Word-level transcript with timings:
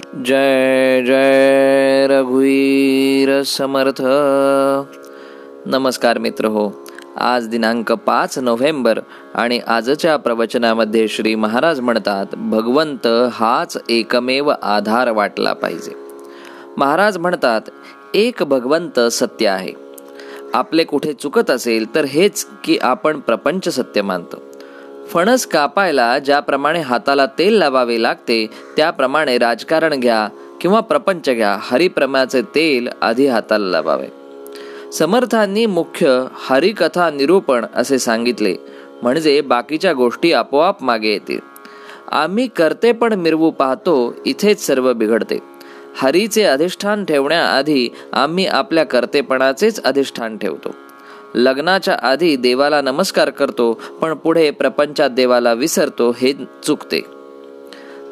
जय 0.00 1.02
जय 1.06 2.06
रघुवीर 2.10 3.42
समर्थ। 3.42 4.02
नमस्कार 5.66 6.18
मित्र 6.18 6.44
हो 6.44 6.70
आज 7.16 7.48
दिनांक 7.48 7.92
पाच 7.92 8.38
नोव्हेंबर 8.38 8.98
आणि 9.34 9.60
आजच्या 9.66 10.16
प्रवचनामध्ये 10.16 11.08
श्री 11.08 11.34
महाराज 11.34 11.80
म्हणतात 11.80 12.26
भगवंत 12.34 13.06
हाच 13.32 13.76
एकमेव 13.88 14.52
आधार 14.62 15.10
वाटला 15.10 15.52
पाहिजे. 15.52 15.92
महाराज 16.76 17.18
म्हणतात 17.18 17.60
एक 18.14 18.42
भगवंत 18.42 19.00
सत्य 19.00 19.48
आहे. 19.48 19.72
आपले 20.54 20.84
कुठे 20.84 21.12
चुकत 21.12 21.50
असेल 21.50 21.94
तर 21.94 22.04
हेच 22.04 22.46
की 22.64 22.78
आपण 22.82 23.20
प्रपंच 23.20 23.68
सत्य 23.68 24.02
मानतो. 24.02 24.42
फणस 25.12 25.46
कापायला 25.46 26.18
ज्याप्रमाणे 26.18 26.80
हाताला 26.80 27.26
तेल 27.26 27.54
लावावे 27.54 28.02
लागते 28.02 28.46
त्याप्रमाणे 28.76 29.38
राजकारण 29.38 30.00
घ्या 30.00 30.28
किंवा 30.60 30.80
प्रपंच 30.80 31.30
घ्या 31.30 31.56
हरिप्रमाचे 31.60 32.42
तेल 32.42 32.88
आधी 33.02 33.26
हाताला 33.26 33.70
लावावे. 33.70 34.06
समर्थांनी 34.92 35.66
मुख्य 35.66 36.24
हरिकथा 36.34 37.10
निरूपण 37.10 37.66
असे 37.74 37.98
सांगितले 37.98 38.56
म्हणजे 39.02 39.40
बाकीच्या 39.40 39.92
गोष्टी 39.92 40.32
आपोआप 40.32 40.82
मागे 40.82 41.08
येतील. 41.08 41.40
आम्ही 42.12 42.46
करते 42.46 42.92
पण 42.92 43.12
मिरवू 43.12 43.50
पाहतो 43.50 44.14
इथेच 44.26 44.66
सर्व 44.66 44.92
बिघडते. 44.92 45.38
हरीचे 45.96 46.42
अधिष्ठान 46.42 47.04
ठेवण्याआधी 47.04 47.88
आम्ही 48.12 48.46
आपल्या 48.46 48.84
कर्तेपणाचेच 48.84 49.82
अधिष्ठान 49.82 50.38
ठेवतो. 50.38 50.74
लग्नाच्या 51.34 51.96
आधी 52.02 52.36
देवाला 52.36 52.80
नमस्कार 52.80 53.30
करतो 53.30 53.80
पण 54.00 54.14
पुढे 54.14 54.50
प्रपंचात 54.50 55.10
देवाला 55.10 55.52
विसरतो 55.52 56.10
हे 56.18 56.32
चुकते. 56.62 57.00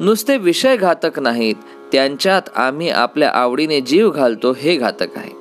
नुसते 0.00 0.36
विषय 0.36 0.76
घातक 0.76 1.18
नाहीत 1.18 1.54
त्यांच्यात 1.92 2.42
आम्ही 2.56 2.90
आपल्या 2.90 3.30
आवडीने 3.30 3.80
जीव 3.80 4.10
घालतो 4.10 4.52
हे 4.52 4.76
घातक 4.76 5.16
आहे. 5.16 5.32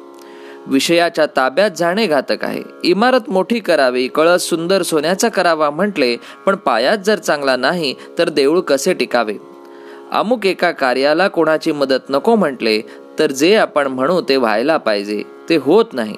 विषयाच्या 0.68 1.26
ताब्यात 1.26 1.72
जाणे 1.78 2.08
घातक 2.08 2.44
आहे. 2.44 2.64
इमारत 2.84 3.30
मोठी 3.30 3.60
करावी 3.60 4.08
कळस 4.08 4.42
सुंदर 4.42 4.82
सोन्याचा 4.82 5.30
करावा 5.30 5.70
म्हटले 5.70 6.16
पण 6.46 6.56
पायात 6.56 6.98
जर 6.98 7.16
चांगला 7.16 7.56
नाही 7.56 7.96
तर 8.18 8.30
देऊळ 8.30 8.60
कसे 8.60 8.94
टिकावे? 8.94 9.36
अमुक 10.12 10.46
एका 10.46 10.72
कार्याला 10.72 11.28
कोणाची 11.28 11.72
मदत 11.72 12.10
नको 12.10 12.36
म्हटले 12.36 12.82
तर 13.20 13.32
जे 13.32 13.56
आपण 13.56 13.88
म्हणू 13.88 14.22
ते 14.22 14.38
व्हायला 14.38 14.78
पाहिजे 14.78 15.24
ते 15.50 15.56
होत 15.56 15.86
नाही. 15.94 16.16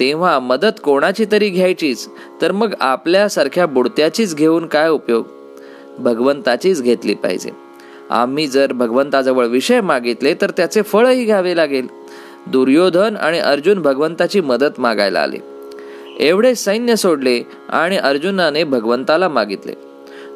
तेव्हा 0.00 0.38
मदत 0.38 0.80
कोणाची 0.84 1.24
तरी 1.32 1.48
घ्यायचीच 1.48 2.08
तर 2.42 2.52
मग 2.52 2.74
आपल्यासारख्या 2.80 3.66
बुडत्याचीच 3.66 4.34
घेऊन 4.34 4.66
काय 4.66 4.88
उपयोग? 4.88 5.26
भगवंताचीच 5.98 6.82
घेतली 6.82 7.14
पाहिजे. 7.14 7.50
आम्ही 8.10 8.46
जर 8.46 8.72
भगवंताजवळ 8.72 9.46
विषय 9.46 9.80
मागितले 9.80 10.34
तर 10.34 10.50
त्याचे 10.50 10.82
फळही 10.82 11.24
घ्यावे 11.24 11.56
लागेल. 11.56 11.86
दुर्योधन 12.46 13.16
आणि 13.16 13.38
अर्जुन 13.38 13.82
भगवंताची 13.82 14.40
मदत 14.40 14.80
मागायला 14.80 15.20
आले. 15.20 15.38
एवढे 16.18 16.54
सैन्य 16.54 16.96
सोडले 16.96 17.42
आणि 17.68 17.96
अर्जुनाने 17.96 18.64
भगवंताला 18.64 19.28
मागितले. 19.28 19.72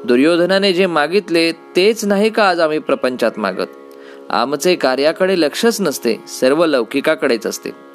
दुर्योधनाने 0.05 0.73
जे 0.73 0.87
मागितले 0.87 1.53
तेच 1.53 2.05
नाही 2.05 2.31
का 2.31 2.49
आज 2.49 2.61
आम्ही 2.61 2.79
प्रपंचात 2.79 3.33
मागत? 3.37 3.69
आमचे 4.31 4.75
कार्याकडे 4.75 5.41
लक्षच 5.41 5.81
नसते 5.81 6.17
सर्व 6.29 6.67
लौकिकाकडेच 6.67 7.47
असते. 7.47 7.90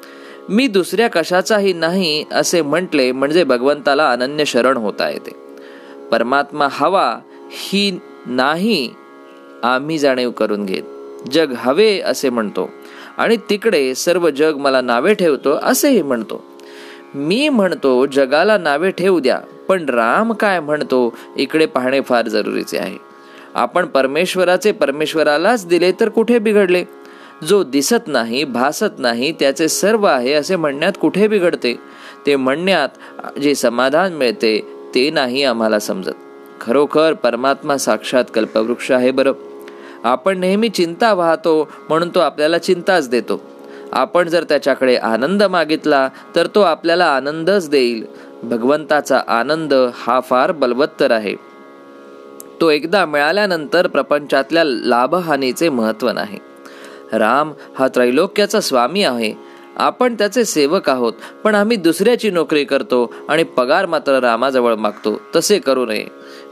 मी 0.48 0.66
दुसऱ्या 0.66 1.08
कशाचाही 1.08 1.72
नाही 1.72 2.24
असे 2.32 2.62
म्हटले 2.62 3.12
म्हणजे 3.12 3.44
भगवंताला 3.44 4.10
अनन्य 4.10 4.44
शरण 4.44 4.76
होता 4.76 5.08
येते. 5.10 5.30
परमात्मा 6.10 6.68
हवा 6.70 7.18
ही 7.50 8.00
नाही 8.26 8.90
आम्ही 9.62 9.98
जाणीव 9.98 10.30
करून 10.30 10.64
घेत. 10.64 10.82
जग 11.30 11.52
हवे 11.56 12.00
असे 12.00 12.30
म्हणतो 12.30 12.70
आणि 13.18 13.36
तिकडे 13.50 13.94
सर्व 13.94 14.30
जग 14.30 14.56
मला 14.56 14.80
नावे 14.80 15.14
ठेवतो 15.14 15.58
असेही 15.62 16.02
म्हणतो. 16.02 16.44
मी 17.14 17.48
म्हणतो 17.48 18.06
जगाला 18.06 18.58
नावे 18.58 18.90
ठेवू 18.90 19.20
द्या 19.20 19.40
पण 19.68 19.88
राम 19.88 20.32
काय 20.32 20.60
म्हणतो 20.60 21.14
इकडे 21.36 21.66
पाहणे 21.66 22.00
फार 22.00 22.28
जरुरीचे 22.28 22.78
आहे. 22.78 22.96
आपण 23.54 23.86
परमेश्वराचे 23.86 24.72
परमेश्वरालाच 24.72 25.66
दिले 25.66 25.92
तर 25.92 26.08
कुठे 26.08 26.38
बिघडले? 26.38 26.84
जो 27.44 27.64
दिसत 27.64 28.06
नाही 28.06 28.44
भासत 28.44 28.98
नाही 28.98 29.32
त्याचे 29.32 29.68
सर्व 29.68 30.06
आहे 30.06 30.32
असे 30.32 30.56
म्हणण्यात 30.56 30.92
कुठे 31.00 31.28
बिघडते? 31.28 31.78
ते 32.26 32.36
म्हणण्यात 32.36 32.88
जे 33.38 33.54
समाधान 33.54 34.12
मिळते 34.12 34.74
ते 34.94 35.10
नाही 35.10 35.44
आम्हाला 35.44 35.78
समजत. 35.78 36.12
खरोखर 36.60 37.12
परमात्मा 37.12 37.76
साक्षात 37.76 38.24
कल्पवृक्ष 38.34 38.90
आहे 38.90 39.10
बरं. 39.10 39.32
आपण 40.04 40.38
नेहमी 40.38 40.68
चिंता 40.68 41.14
वाहतो 41.14 41.68
म्हणून 41.88 42.08
तो 42.08 42.20
आपल्याला 42.20 42.58
चिंताच 42.58 43.08
देतो. 43.08 43.42
आपण 43.92 44.28
जर 44.28 44.44
त्याच्याकडे 44.44 44.96
आनंद 44.96 45.42
मागितला 45.42 46.08
तर 46.36 46.46
तो 46.46 46.60
आपल्याला 46.60 47.06
आनंदच 47.06 47.70
देईल. 47.70 48.06
भगवंताचा 48.42 49.20
आनंद 49.28 49.74
हा 49.94 50.20
फार 50.20 50.52
बलवत्तर 50.52 51.10
आहे. 51.10 51.34
तो 52.60 52.70
एकदा 52.70 53.06
मिळाल्यानंतर 53.06 53.86
प्रपंचातल्या 53.86 54.64
लाभहानीचे 54.64 55.68
महत्त्व 55.68 56.10
नाही. 56.10 56.38
राम 57.12 57.52
हा 57.78 57.88
त्रैलोक्याचा 57.88 58.60
स्वामी 58.60 59.02
आहे. 59.02 59.56
आपण 59.76 60.14
त्याचे 60.14 60.44
सेवक 60.44 60.90
आहोत 60.90 61.12
पण 61.44 61.54
आम्ही 61.54 61.76
दुसऱ्याची 61.76 62.30
नोकरी 62.30 62.64
करतो 62.64 63.14
आणि 63.28 63.42
पगार 63.42 63.86
मात्र 63.86 64.20
रामाजवळ 64.20 64.74
मागतो 64.74 65.20
तसे 65.36 65.58
करू 65.58 65.86
नये. 65.86 66.04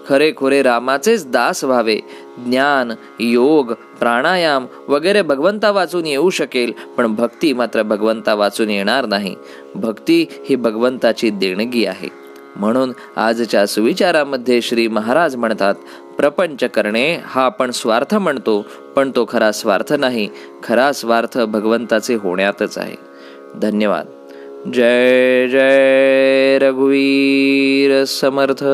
खरे 0.08 0.32
खुरे 0.36 0.62
रामाचेच 0.62 1.30
दास 1.30 1.64
व्हावे. 1.64 1.96
ज्ञान 2.38 2.92
योग 3.20 3.72
प्राणायाम 3.72 4.66
वगैरे 4.88 5.22
भगवंता 5.22 5.70
वाचून 5.70 6.06
येऊ 6.06 6.30
शकेल 6.30 6.72
पण 6.96 7.14
भक्ती 7.14 7.52
मात्र 7.52 7.82
भगवंता 7.82 8.34
वाचून 8.34 8.70
येणार 8.70 9.06
नाही. 9.06 9.34
भक्ती 9.74 10.26
ही 10.48 10.56
भगवंताची 10.56 11.30
देणगी 11.30 11.84
आहे. 11.86 12.24
म्हणून 12.56 12.92
आजच्या 13.16 13.66
सुविचारामध्ये 13.66 14.62
श्री 14.62 14.88
महाराज 14.88 15.36
म्हणतात 15.36 15.74
प्रपंच 16.18 16.64
करणे 16.64 17.18
हा 17.24 17.44
आपण 17.44 17.70
स्वार्थ 17.70 18.14
म्हणतो 18.14 18.66
पण 18.96 19.10
तो 19.16 19.26
खरा 19.28 19.52
स्वार्थ 19.52 19.92
नाही. 19.92 20.28
खरा 20.62 20.92
स्वार्थ 20.92 21.38
भगवंताचे 21.38 22.14
होण्यातच 22.14 22.78
आहे. 22.78 22.96
धन्यवाद. 23.62 24.06
जय 24.74 25.48
जय 25.48 26.58
रघुवीर 26.58 28.04
समर्थ. 28.04 28.64